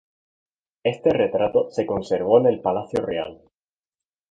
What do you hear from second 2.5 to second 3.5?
palacio real.